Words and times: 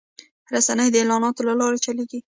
رسنۍ 0.53 0.87
د 0.91 0.95
اعلاناتو 1.01 1.41
له 1.47 1.53
لارې 1.59 1.79
چلېږي 1.85 2.19